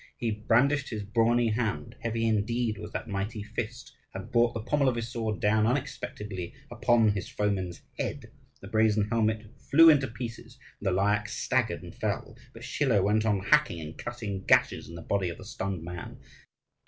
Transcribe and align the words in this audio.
He 0.17 0.31
brandished 0.31 0.89
his 0.89 1.03
brawny 1.03 1.49
hand, 1.49 1.95
heavy 1.99 2.25
indeed 2.25 2.79
was 2.79 2.89
that 2.91 3.07
mighty 3.07 3.43
fist, 3.43 3.93
and 4.15 4.31
brought 4.31 4.55
the 4.55 4.59
pommel 4.61 4.89
of 4.89 4.95
his 4.95 5.09
sword 5.11 5.39
down 5.39 5.67
unexpectedly 5.67 6.55
upon 6.71 7.09
his 7.09 7.29
foeman's 7.29 7.83
head. 7.99 8.31
The 8.61 8.67
brazen 8.67 9.09
helmet 9.09 9.45
flew 9.69 9.91
into 9.91 10.07
pieces 10.07 10.57
and 10.79 10.87
the 10.87 10.91
Lyakh 10.91 11.27
staggered 11.29 11.83
and 11.83 11.93
fell; 11.93 12.35
but 12.51 12.63
Schilo 12.63 13.03
went 13.03 13.27
on 13.27 13.41
hacking 13.41 13.79
and 13.79 13.95
cutting 13.95 14.43
gashes 14.45 14.89
in 14.89 14.95
the 14.95 15.03
body 15.03 15.29
of 15.29 15.37
the 15.37 15.45
stunned 15.45 15.83
man. 15.83 16.17